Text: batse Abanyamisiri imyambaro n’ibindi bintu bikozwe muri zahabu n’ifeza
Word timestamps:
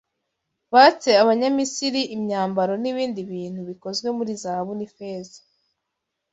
batse 0.73 1.09
Abanyamisiri 1.23 2.01
imyambaro 2.15 2.73
n’ibindi 2.83 3.19
bintu 3.31 3.61
bikozwe 3.69 4.07
muri 4.17 4.31
zahabu 4.41 4.73
n’ifeza 4.75 5.39